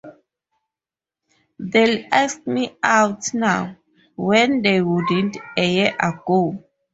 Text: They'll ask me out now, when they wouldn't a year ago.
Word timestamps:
They'll 1.59 2.05
ask 2.11 2.47
me 2.47 2.75
out 2.81 3.35
now, 3.35 3.77
when 4.15 4.63
they 4.63 4.81
wouldn't 4.81 5.37
a 5.55 5.63
year 5.75 5.95
ago. 5.99 6.63